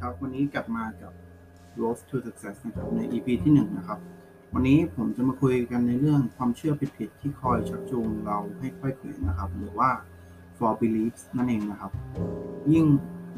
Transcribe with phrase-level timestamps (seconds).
[0.00, 1.12] ครับ วันนี้กลับมากับ
[1.80, 3.98] Road to Success นะครับใน EP ที่1นะครับ
[4.54, 9.90] วันนี้ผมจะมาคุยกันในเรื่องความเชื่อผิดๆที่คอยชักจูงเราให้ค่อยเขวนะครับ หรือว่า
[10.56, 11.92] for beliefs นั่นเองนะครับ
[12.72, 12.86] ยิ่ง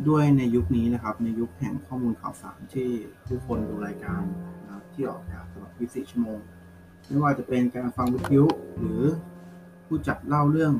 [0.08, 2.88] ด้วยในยุคนี้นะครับ ในยุคแห่งข้อมูลข่าวสารที่
[3.26, 4.22] ผู้คนดูรายการ
[4.62, 6.38] นะครับที่ออกอากาศตลอด 24 ชั่วโมง
[7.06, 8.44] ไม่ว่าจะเป็นการฟังวิทยุ
[8.78, 9.02] หรือ
[9.86, 10.72] ผู้จัดเล่าเรื่อง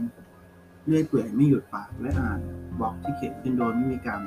[0.87, 2.40] เรื่อยเปื่อยไม่หยุดปากและอ่าน
[2.80, 4.20] บล็อกที่เขียนขึ้นโดยไม่มีการ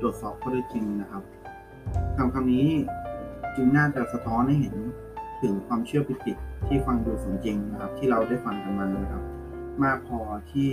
[0.00, 1.22] ตรวจสอบข้อเท็จจริงนะครับ
[2.16, 2.68] คำคำนี้
[3.56, 4.76] จึงน่าจะสะท้อนให้เห็น
[5.42, 9.24] ถึงความเชื่อผิดๆที่ฟังดูสมจริงนะครับ ที่เราได้ฟังกันมานะครับ
[9.82, 10.20] มากพอ
[10.52, 10.70] ที่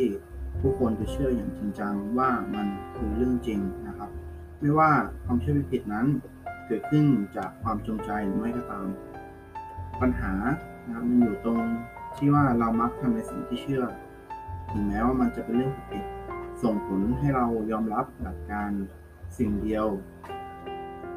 [0.59, 4.09] ผู้คนจะเชื่ออย่างจริงจังว่ามันคือเรื่องจริงนะครับ
[4.59, 4.91] ไม่ว่า
[5.25, 6.07] ความเชื่อผิดๆนั้น
[6.67, 7.05] เกิดขึ้น
[7.37, 8.87] จากความจงใจหรือไม่ก็ตาม
[10.01, 10.33] ปัญหา
[10.85, 11.59] นะครับมันอยู่ตรง
[12.17, 13.83] ที่ว่าเรามักทำในสิ่งที่เชื่อ
[14.71, 16.05] ถึงแม้ว่ามันจะเป็นเรื่องผิด
[16.63, 18.71] ส่งผลให้เรายอมรับหลักการ
[19.37, 19.87] สิ่งเดียว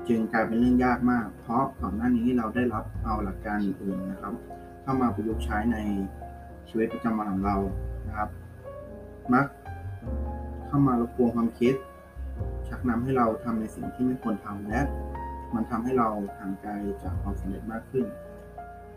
[0.09, 4.35] จึงกลายเป็นเรื่องยากมาก เพราะก่อนหน้านี้เราได้รับเอาหลักการอื่นนะครับ
[4.83, 5.79] เข้ามาประยุกต์ใช้ใน
[6.69, 7.57] ชีวิตประจำวันของเรา
[8.07, 8.29] นะครับ
[9.33, 9.47] มัก
[10.67, 11.75] เข้ามารบกวนความคิด
[12.69, 14.81] ชักนำให้เราทำในสิ่งที่ไม่ควรทำและ
[15.55, 18.07] มันทำให้เราห่างไกลจากความสำเร็จมากขึ้น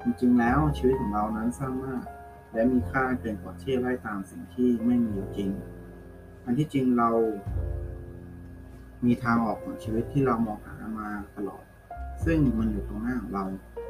[0.04, 2.04] จริงๆแล้วชีวิตของเรานั้นสั้นมาก
[2.54, 5.50] และมีค่าเกินกว่าที่จะไล่ตามสิ่งที่ไม่มีอยู่จริง
[6.46, 7.10] อันที่จริงเรา
[9.06, 11.64] มีทางออกของชีวิตที่เรามองหามาตลอด
[12.26, 13.44] ซึ่งมันอยู่ตรงหน้าของเรา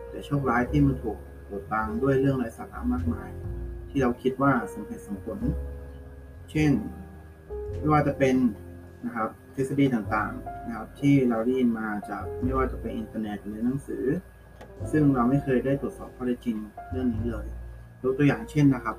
[0.10, 1.18] แต่โชคร้ายที่มันถูก
[1.50, 3.30] บดบังด้วยเรื่องไร้สาระมากมาย
[3.90, 5.40] ที่เราคิดว่าสมเหตุสมผล
[6.52, 6.72] เช่น
[7.78, 8.36] ไม่ว่าจะเป็น
[9.06, 14.06] นะครับทฤษฎีต่างๆนะครับที่เราได้ยินมาจากไม่ว่าจะเป็นอินเทอร์เน็ตหรือหนังสือ
[14.92, 16.58] ซึ่งเราไม่เคยได้ตรวจสอบข้อเท็จจริง
[16.92, 17.46] เรื่องนี้เลย
[18.02, 18.98] ยกตัวอย่างเช่นนะครับ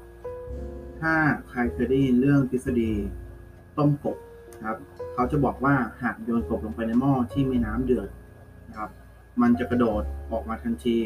[1.00, 1.14] ถ้า
[1.48, 2.90] ใครเคยได้ยินเรื่องทฤษฎี
[3.78, 4.16] ต้มกบ
[4.58, 4.78] นะครับ
[5.18, 8.08] เขาจะบอกว่าหากโยนกบลงไปในหม้อที่มีน้ำเดือด
[8.68, 8.90] นะครับ
[9.42, 10.98] มันจะกระโดดออกมาทันที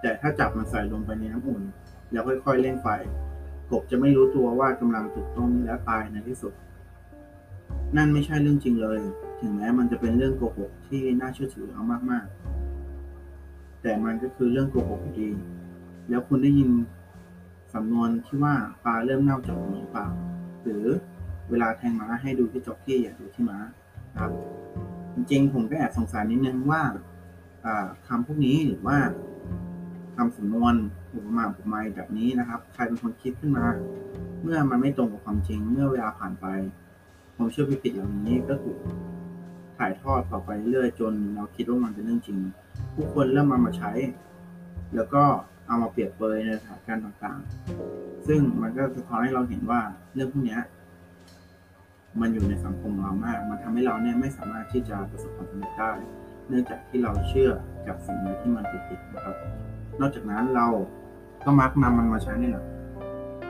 [0.00, 1.62] แต่ถ้าจับมันใส่ลงไปในน้ำอุ่น
[2.12, 2.88] แล้วค่อยๆเร่งไฟ
[3.70, 6.52] กบจะไม่รู้ตัวว่ากำลังถูกต้มและตายในที่สุด
[7.96, 9.00] นั่นไม่ใช่เรื่องจริงเลย
[9.40, 15.28] ถึงแม้มันจะเป็นเรื่องโกหกที่น่าเชื่อถือเอามากๆ แต่มันก็คือเรื่องโกหกอยู่ดี
[16.08, 16.70] แล้วคุณได้ยิน
[17.74, 20.08] สำนวนที่ว่าปลาเริ่มเน่าจากหัวหรือเปล่า
[20.64, 20.86] หรือ
[21.50, 23.58] เวลาแทงม้าให้ดูที่จอกที่อย่าดูที่ม้า
[24.16, 24.30] ครับ
[25.14, 26.82] จริงๆผมก็แอบสงสัยนิดนึงว่า
[28.06, 28.98] คำพวกนี้หรือว่า
[30.16, 30.74] คำสำนวน
[31.14, 33.66] อุปมาอุปไมยแบบนี้นะครับ ใครเป็นคนคิดขึ้นมา
[34.42, 36.46] เมื่อมันไม่ตรงกับความจริง เมื่อเวลาผ่านไป
[37.36, 38.78] ความเชื่อผิดๆเหล่านี้ก็ถูก
[39.78, 42.38] ถ่ายทอดต่อไปเรื่อยจนเราคิดว่ามันเป็นเรื่องจริง
[42.94, 43.92] ผู้คนเริ่มมามาใช้
[44.94, 45.22] แล้วก็
[45.66, 49.80] เอามาเปรียบเปรยในสถานการณ์ต่างๆ ซึ่งมันก็สะท้อนให้เราเห็นว่า
[50.14, 50.58] เรื่องพวกนี้
[52.20, 55.92] มันอยู่ในสังคมเรามาก มันทำให้เราเนี่ยไม่สามารถที่จะประสบความสำเร็จได้
[56.48, 57.50] เนื่องจากที่เราเชื่อ
[57.88, 59.36] กับสิ่งนี้ที่มันผิดๆนะครับ
[60.00, 60.66] นอกจากนั้นเรา
[61.44, 62.64] ก็มักนำมันมาใช้ในหลัก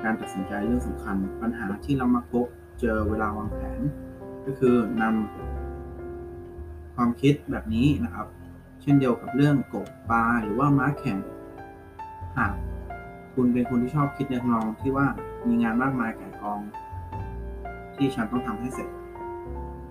[0.04, 2.46] การตัดสินใจเรื่องสำคัญ ปัญหาที่เรามักพบ
[2.80, 3.80] เจอเวลาวางแผน
[4.46, 8.26] ก็คือนำความคิดแบบนี้นะครับ
[8.82, 11.18] เช่นเดียวกับเรื่องกบปลาหรือว่าม้าแข่ง
[12.38, 12.54] หาก
[13.34, 15.06] คุณเป็นคนที่ชอบคิดในทำนองที่ว่า
[15.48, 16.60] มีงานมากมายแก่กอง
[17.98, 18.88] ที่ฉันต้องทำให้เสร็จ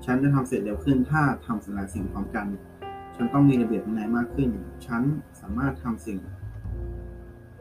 [0.05, 2.45] ฉันจะทำเสร็จเร็วขึ้นถ้าทำหลายสิ่งพร้อมกัน
[3.15, 4.49] ฉันต้องมีระเบียบวินัยมากขึ้น
[4.85, 5.01] ฉัน
[5.41, 6.19] สามารถทำสิ่ง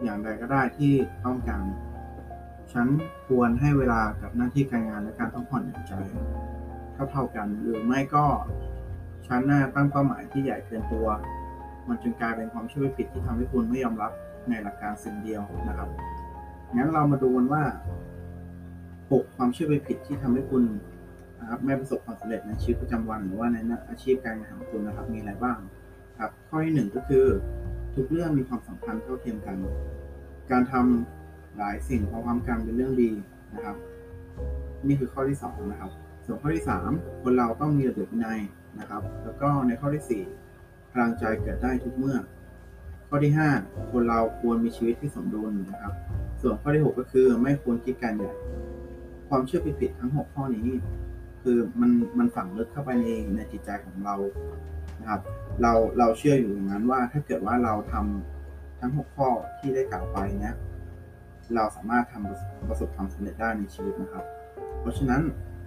[0.02, 0.92] อย่างใดก็ได้ที่
[1.24, 1.64] ต้องการ
[2.72, 2.86] ฉัน
[3.26, 5.92] ควรให้เวลากับหน้าที่การงานและการพักผ่อนอย่างใจ
[6.92, 8.26] เท่าเท่ากันหรือไม่ก็
[9.26, 11.08] ฉันน่าตั้งเป้าหมายที่ใหญ่เกินตัว
[11.88, 14.12] มันจึงกลายเป็นความเชื่อผิดที่ทำให้คุณไม่ยอมรับ
[14.48, 15.88] ในหลักการสิ่งเดียวนะครับ
[16.74, 17.62] งั้นเรามาดูกันว่า
[19.10, 20.62] 6ความเชื่อไปผิดที่ทำให้คุณ
[21.40, 23.56] นะครับไม่ประสบความสำเร็จในชีวิตประจำวันหรือว่าใน
[23.88, 25.58] อาชีพการงานของคุณนะครับ มีอะไรบ้าง
[26.20, 27.24] ครับ ข้อที่หนึ่งก็คือ
[27.94, 29.56] ทุกเรื่องมีความสำคัญเท่าเทียมกัน
[30.50, 33.10] การทำหลายสิ่งพร้อมกันเป็นเรื่องดี
[33.54, 33.76] นะครับ
[34.88, 35.90] นี่คือข้อที่สองนะครับ
[36.24, 36.90] ส่วนข้อที่สาม
[37.22, 38.40] คนเราต้องมีระเบียบวินัย
[38.80, 40.22] นะครับ แล้วก็ในข้อที่สี่
[40.92, 42.18] พลังใจเกิดได้ทุกเมื่อ
[43.08, 45.94] ข้อที่5คนเราควรมีชีวิตที่สมดุลนะครับ
[46.40, 48.32] ส่วนข้อที่6ก็คือไม่ควรคิดการใหญ่
[49.28, 50.68] ความเชื่อผิดๆทั้ง6ข้อนี้
[51.42, 54.16] คือมันมันฝังลึกเข้าไปในในจิตใจของเรา
[55.00, 55.20] นะครับ
[55.62, 59.28] เราเราเชื่ออยู่อย่างนั้นว่าถ้าเกิดว่าเราทำทั้ง6ข้อ
[59.58, 60.56] ที่ได้กล่าวไปเนี้ย
[61.54, 64.24] เราสามารถทำประสบความสำเร็จได้ในชีวิตนะครับ
[64.80, 65.22] เพราะฉะนั้น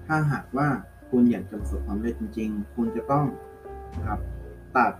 [0.08, 0.68] ถ้าหากว่า
[1.10, 3.26] คุณอยากจะประสบความสำเร็จจริง ๆ คุณจะต้อง
[3.98, 4.20] นะครับ
[4.76, 4.94] ตัด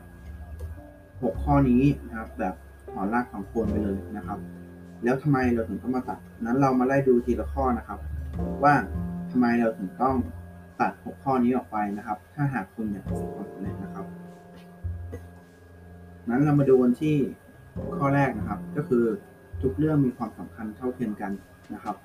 [0.68, 2.56] 6 ข้อนี้นะครับ แบบ
[2.92, 4.40] ถอนรากของโคนไปเลยนะครับ
[5.04, 8.00] แล้วทำไมเราถึงต้องมาตัด นั้นเรามาไล่ดูทีละข้อนะครับ
[8.64, 8.76] ว่า
[9.32, 10.16] ทำไมเราถึงต้อง
[10.80, 14.06] ตัด6ข้อนี้ออกไปนะครับ ถ้าหากคุณอยากประสบความสำเร็จนะครับ
[16.30, 17.16] นั้นเรามาดูกันที่
[17.98, 19.06] ข้อแรกนะครับ ก็คือ
[19.62, 21.32] ทุกเรื่องมีความสำคัญเท่าเทียมกัน
[21.74, 21.96] นะครับ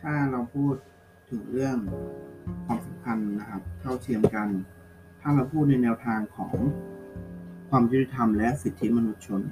[0.00, 0.74] ถ้าเราพูด
[1.30, 1.76] ถึงเรื่อง
[2.66, 2.78] ความ
[3.14, 4.48] สำคัญนะครับ เท่าเทียมกัน
[5.20, 6.54] ถ้าเราพูดในแนวทางของ
[7.68, 9.42] ความยุติธรรมและสิทธิมนุษยชน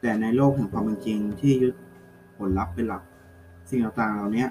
[0.00, 1.74] แต่ในโลกแห่งความเป็นจริงที่ยึด
[2.36, 3.02] ผลลัพธ์เป็นหลัก
[3.70, 4.46] สิ่งต่างๆเหล่านี้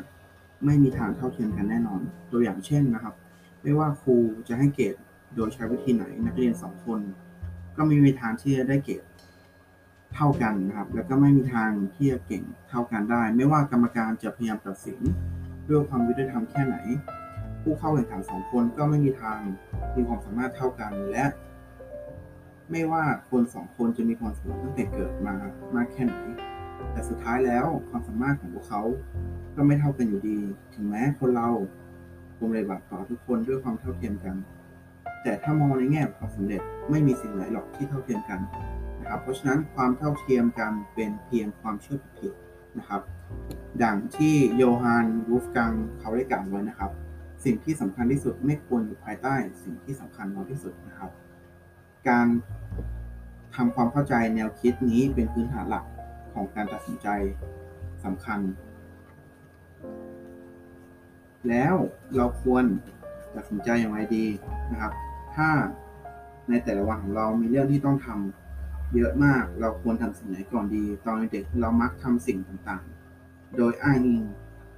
[0.65, 2.01] ไม่มีทางเท่าเทียมกันแน่นอน
[2.31, 3.13] ตัวอย่างเช่นนะครับ
[3.61, 4.15] ไม่ว่าครู
[4.47, 4.95] จะให้เกรด
[5.35, 7.01] โดยใช้วิธีไหนนักเรียนสองคน
[7.75, 9.03] ก็ไม่มีทางที่จะได้เกรด
[10.13, 14.99] เท่ากันนะครับ แล้วก็ไม่มีทางที่จะเก่งเท่ากันได้ ไม่ว่ากรรมการจะพยายามตัดสิน
[15.69, 16.75] ด้วยความยุติธรรมแค่ไหน
[17.61, 19.39] ผู้เข้าแข่งขันสองคนก็ไม่มีทาง
[19.95, 21.25] มีความสามารถเท่ากันและ
[22.71, 25.35] ไม่ว่าคนสองคนจะมีความสามารถตั้งแต่เกิดมา
[25.75, 26.15] มากแค่ไหน
[26.91, 28.81] แต่สุดท้ายแล้วความสามารถของพวกเขา
[29.55, 30.39] ก็ไม่เท่ากันอยู่ดี
[30.73, 31.49] ถึงแม้คนเรา
[32.37, 34.35] คงปฏิบัตต่อทุกคนด้วยความเท่าเทียมกัน
[35.23, 38.39] แต่ถ้ามองในแง่ความสำเร็จไม่มีสิ่งไหนหรอกที่เท่าเทียมกัน
[38.99, 42.33] นะครับ เพราะฉะนั้นความเท่าเทียมกันเป็นเพียงความเชื่อผิด
[42.77, 43.01] นะครับ
[43.83, 46.91] ดังที่โยฮันวูฟกังเขาได้กล่าวไว้นะครับ
[47.43, 51.11] สิ่งที่สำคัญที่สุดไม่ควรอยู่ภายใต้ สิ่งที่สำคัญน้อยที่สุดนะครับ
[52.07, 52.27] การ
[53.55, 55.85] ทำความเข้าใจแนวคิดนี้เป็นพื้นฐานหลัก
[56.33, 57.07] ของการตัดสินใจ
[58.05, 58.39] สำคัญ
[61.49, 61.75] แล้ว
[62.15, 62.63] เราควร
[63.35, 64.25] ตัดสินใจอย่างไรดี
[64.71, 64.93] นะครับ
[65.35, 65.49] ถ้า
[66.49, 74.21] ในแต่ละวันของเรามีเรื่องที่ต้องทำเยอะมาก เราควรทำสิ่งไหนก่อนดี ตอนเด็กเรามักทำสิ่งต่างๆ โดยอ้างอิง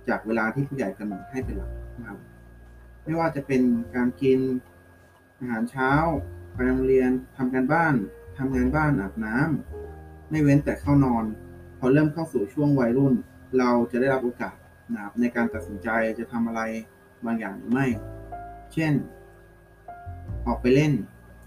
[0.10, 2.20] จากเวลาที่ผู้ใหญ่กำหนดให้เป็นหลักนะครับ
[3.04, 3.62] ไม่ว่าจะเป็น
[3.96, 4.40] การกิน
[5.40, 5.92] อาหารเช้า
[6.54, 7.94] ไปโรงเรียนทำการบ้าน
[8.38, 11.26] ทำงานบ้านอาบน้ำไม่เว้นแต่เข้านอน
[11.80, 13.14] พอเริ่มเข้าสู่ช่วงวัยรุ่น
[13.58, 14.56] เราจะได้รับโอกาส
[14.94, 15.90] นะครับในการตัดสินใจ
[16.20, 16.62] จะทำอะไร
[17.26, 17.88] บางอย่างหรือไม่
[18.74, 18.94] เช่น
[20.46, 20.94] ออกไปเล่น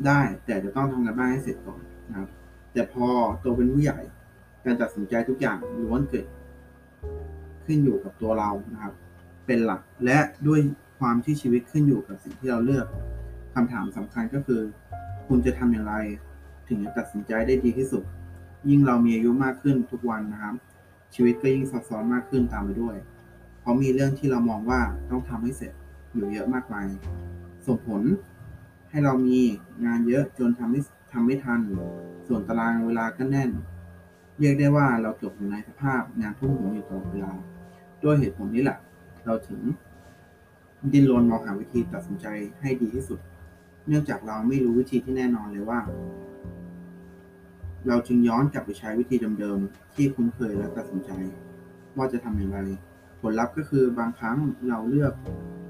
[0.06, 2.28] ได้ แต่จะต้องทำงานบ้านให้เสร็จก่อนนะครับ
[2.72, 3.06] แต่พอ
[3.40, 3.98] โตเป็นผู้ใหญ่
[4.64, 6.26] การตัดสินใจทุกอย่างล้วนเกิด
[7.66, 8.94] ขึ้นอยู่กับตัวเรานะครับ
[9.46, 10.60] เป็นหลักและด้วย
[10.98, 12.86] ความที่ชีวิตขึ้นอยู่กับสิ่งที่เราเลือก
[13.54, 14.60] คำถามสำคัญก็คือ
[15.26, 15.94] คุณจะทำอย่างไร
[16.68, 18.02] ถึงจะตัดสินใจได้ดีที่สุด
[18.68, 20.54] ยิ่งเรามีอายุมากขึ้นทุกวันนะครับ
[21.14, 22.96] ชีวิตก็ยิ่งซับซ้อนมากขึ้นตามไปด้วย
[23.60, 24.80] เพราะมีเรื่องที่เรามองว่า
[25.10, 25.72] ต้องทำให้เสร็จ
[26.12, 26.86] อยู่เยอะมากมาย
[27.66, 28.02] ส่งผล
[28.90, 29.38] ให้เรามี
[29.86, 30.80] งานเยอะจนทำไม่
[31.12, 31.60] ทำไม่ทัน
[32.26, 33.50] ส่วนตารางเวลาก็แน่น
[34.38, 37.32] เรียกได้ว่าเราจบอยู่ในสภาพงานทุ่มหัวอยู่ตลอดเวลา
[38.02, 38.78] ด้วยเหตุผลนี้แหละ
[39.26, 39.60] เราถึง
[40.92, 42.26] ดิ้นรนมองหาวิธีตัดสินใจ
[42.60, 43.20] ให้ดีที่สุด
[43.86, 45.80] เนื่องจากเราไม่รู้วิธีที่แน่นอนเลยว่า
[47.88, 51.10] เราจึงย้อนกลับไปใช้วิธีเดิมๆที่คุ้นเคยและตัดสินใจ
[51.96, 52.58] ว่าจะทำอย่างไร
[53.20, 54.38] ผลลัพธ์ก็คือบางครั้ง
[54.68, 55.12] เราเลือก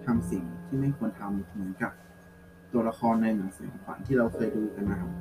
[0.06, 1.92] ทำสิ่งที่ไม่ควรทำเหมือนกับ
[2.72, 5.12] ตัวละครในหนังสือขวัญที่เราเคยดูกันนะครับ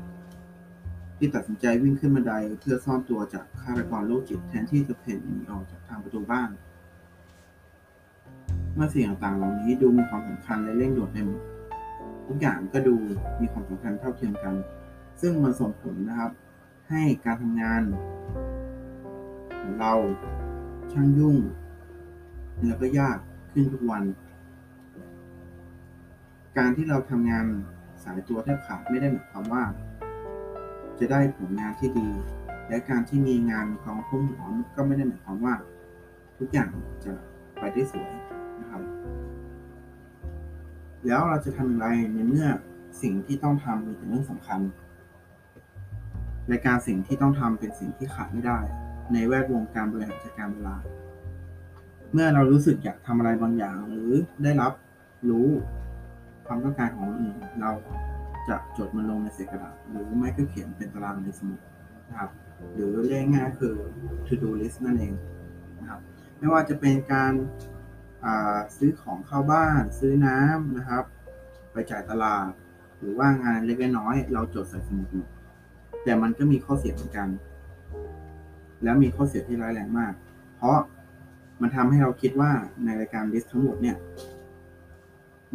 [1.18, 6.50] ที่ตัดสินใจวิ่งขึ้นบันไดเพื่อซ่อนตัวจากฆาตกรโรคจิตแทนที่จะเพ่นหนีออกจากทางประตูบ้าน
[8.76, 11.42] เมื่อสิ่งต่างๆเหล่านี้ดูมีความสำคัญและเร่งด่วนไปหมด
[12.28, 12.96] ทุกอย่างก็ดู
[13.42, 14.56] มีความสำคัญเท่าเทียมกัน
[15.22, 16.32] ซึ่งมันส่งผลนะครับ
[16.90, 17.82] ให้การทำงาน
[19.62, 19.94] ของเรา
[20.92, 21.38] ช่างยุ่ง
[22.66, 23.18] แล้วก็ยาก
[23.52, 24.04] ขึ้นทุกวัน
[26.58, 27.46] การที่เราทำงาน
[28.04, 29.64] สายตัวแทบขาดไม่ได้หมายความว่า
[31.00, 32.10] จะได้ผลงานที่ดี
[32.68, 35.54] และการที่มีงานกองทุ่มหัวก็ไม่ได้หมายความว่า
[36.40, 36.70] ทุกอย่าง
[37.04, 37.12] จะ
[37.60, 38.12] ไปได้สวย
[41.08, 42.48] แล้วเราจะทำอย่างไรในเมื่อ
[43.02, 44.60] สิ่งที่ต้องทำมีแต่เรื่องสำคัญ
[46.52, 48.60] รายการสิ่งที่ต้องทำเป็นสิ่งที่ขาดไม่ได้
[49.14, 50.76] ในแวดวงการบริหารจัดการเวลา
[52.14, 54.12] เมื่อเรารู้สึกอยากทำอะไรบางอย่าง หรือ
[54.44, 54.74] ได้รับ
[55.30, 55.48] รู้
[56.48, 57.72] ความต้องการของอื่น เรา
[58.50, 61.60] จะจดมันลงในเศษกระดาษหรือไม่ก็เขียนเป็นตารางในสมุด
[62.10, 62.30] นะครับ
[62.74, 63.76] หรือเรียกง่ายคือ
[64.28, 65.14] to do list นั่นเอง
[65.80, 66.00] นะครับ
[66.38, 67.32] ไม่ว่าจะเป็นการ
[68.78, 71.04] ซื้อของเข้าบ้านซื้อน้ำนะครับ
[71.72, 72.48] ไปจ่ายตลาด
[73.00, 75.30] หรือว่างานเล็กน้อยเราจดใส่สมุดหมด
[76.04, 77.28] แต่มันก็มีข้อเสียเหมือนกัน
[78.84, 80.14] แล้วมีข้อเสียที่ร้ายแรงมาก
[80.56, 80.78] เพราะ
[81.62, 82.52] มันทำให้เราคิดว่า
[82.84, 83.98] ในรายการลิสต์ทั้งหมดเนี่ย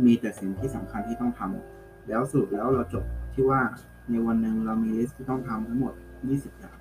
[0.04, 3.60] มีแต่สิ่งที่สำคัญที่ต้องทำแล้วสรุปแล้วเราจบที่ว่า
[4.10, 5.92] ในวันหนึ่งเรามีลิสต์ที่ต้องทำทั้งหมด
[6.26, 6.78] 20 อย่าง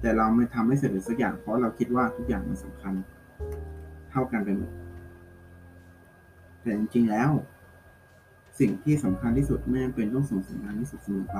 [0.00, 2.94] แต่เราไม่ทำให้เสร็จสักอย่าง เพราะเราคิดว่าทุกอย่างมันสำคัญ
[4.10, 4.70] เท่ากันไปหมด
[6.62, 7.30] แต่จริงๆแล้ว
[8.58, 11.38] สิ่งที่สำคัญที่สุดไม่จำเป็นต้องส่งสัญญาณที่สุดเสมอไป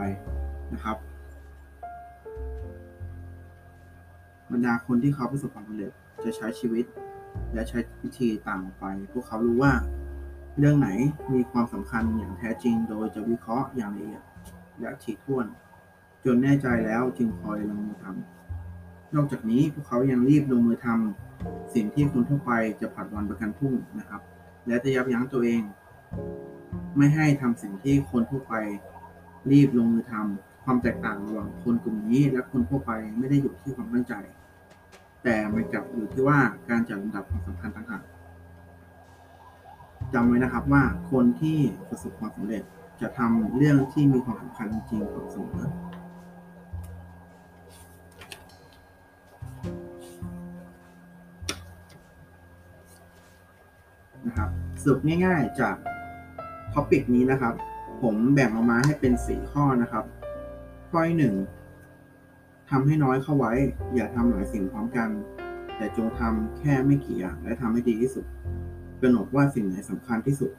[0.73, 0.97] นะครับ
[4.52, 5.93] บรรดาคนที่เขาประสบความสำเร็จ
[6.25, 6.85] จะใช้ชีวิต
[7.55, 9.73] และใช้วิธีต่างออกไป พวกเขารู้ว่า
[10.59, 10.88] เรื่องไหน
[11.35, 14.23] มีความสำคัญอย่างแท้จริง โดยจะวิเคราะห์อย่างละเอียด
[14.81, 15.47] และถี่ถ้วน
[16.25, 24.21] จนแน่ใจแล้วจึงคอยลงมือทำนอกจากนี้พวกเขายังรีบลงมือทำสิ่งที่คนทั่วไปจะผัดวันประกันพรุ่งนะครับ
[24.66, 25.62] และจะยับยั้งตัวเอง
[26.97, 28.54] ไม่ให้ทำสิ่งที่คนทั่วไป
[29.50, 34.14] รีบลงมือทำความแตกต่างระหว่างคนกลุ่มนี้ และคนทั่วไปไม่ได้อยู่ที่ความตั้งใจ
[35.25, 36.38] แต่มันกลับอยู่ที่ว่า
[36.71, 38.02] การจัดลำดับความสำคัญต่างหาก
[40.12, 42.62] จำไว้นะครับว่าคนที่ประสบความสำเร็จ
[43.00, 45.66] จะทำเรื่องที่มีความสำคัญจริงๆก่อนเสมอ
[54.32, 55.76] นะครับสรุปง่ายๆจาก
[56.72, 57.54] ท็อปิกนี้นะครับ
[58.02, 60.04] ผมแบ่งออกมาให้เป็น 4 ข้อนะครับ
[60.90, 61.34] ข้อที่หนึ่ง
[62.70, 63.52] ทำให้น้อยเข้าไว้
[63.94, 65.08] อย่าทำหลายสิ่งพร้อมกัน
[65.76, 68.24] แต่จงทำแค่ไม่กี่อย่างและทำให้ดีที่สุด
[69.02, 70.50] กำหนดว่าสิ่งไหนสำคัญที่สุด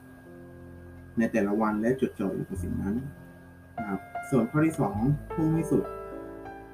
[1.18, 2.96] ในแต่ละวันและจดจ่ออยู่กับสิ่งนั้น
[3.78, 4.00] นะครับ
[4.30, 4.76] ส่วนข้อที่
[5.06, 5.84] 2พุ่งให้สุด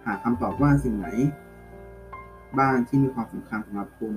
[0.05, 1.07] หาคำตอบว่าสิ่งไหน
[2.59, 4.13] บ้างที่มีความสำคัญสำหรับคุณ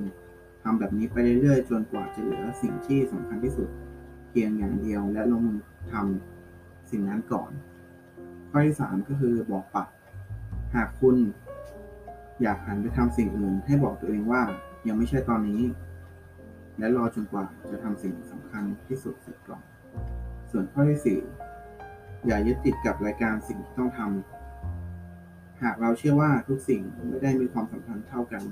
[0.62, 3.68] ทำแบบนี้ไปเรื่อยๆ จนกว่าจะเหลือสิ่งที่สำคัญที่สุด
[4.30, 5.60] เพียงอย่างเดียวและลงมือ
[5.92, 7.50] ทำสิ่งนั้นก่อน
[8.50, 9.88] ข้อที่ 3 ก็คือบอกปัก
[10.74, 11.16] หากคุณ
[12.42, 14.42] อยากหันไปทำสิ่งอื่น ให้บอกตัวเองว่า
[14.86, 15.62] ยังไม่ใช่ตอนนี้
[16.78, 19.62] และรอจนกว่าจะทำสิ่งสำคัญที่สุดเสร็จก่อน
[20.50, 21.18] ส่วนข้อที่
[21.64, 28.42] 4 อย่ายึดติดกับรายการสิ่งที่ต้องทำหากเราเชื่อว่าทุกสิ่งไม่ได้มีความสำคัญเท่ากัน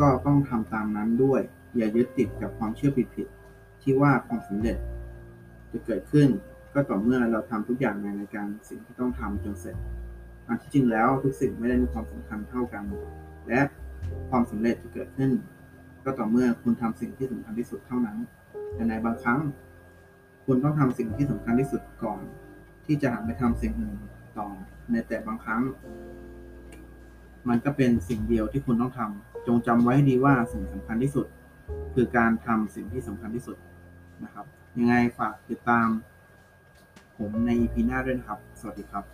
[0.00, 1.40] ก็ต้องทำตามนั้นด้วย
[1.76, 4.76] อย่ายึดติดกับความเชื่อผิดๆที่ว่าความสำเร็จ
[5.72, 6.28] จะเกิดขึ้น
[6.74, 9.76] ก็ต่อเมื่อเราทำทุกอย่างในรายการสิ่งที่ต้องทำจนเสร็จ
[10.48, 12.84] อันที่จริงแล้วทุกสิ่งไม่ได้มีความสำคัญเท่ากัน
[13.48, 13.60] และ
[14.30, 15.30] ความสำเร็จจะเกิดขึ้น
[16.04, 18.18] ก็ต่อเมื่อคุณทำสิ่งที่สำคัญที่สุดเท่านั้น
[18.74, 19.40] แต่ในบางครั้ง
[20.46, 22.20] คุณต้องทำสิ่งที่สำคัญที่สุดก่อน
[22.86, 23.96] ที่จะหันไปทำสิ่งอื่น
[24.38, 24.48] ต่อ
[24.92, 25.62] ในแต่บางครั้ง
[27.48, 31.26] มันก็เป็นสิ่งเดียวที่คุณต้องทำจงจำไว้ดีว่าสิ่งสำคัญที่สุด
[31.94, 33.56] คือการทำสิ่งที่สำคัญที่สุด
[34.24, 34.46] นะครับ
[34.78, 35.88] ยังไงฝากติดตาม
[37.18, 39.04] ผมใน EP หน้าด้วยนะครับ สวัสดีครับ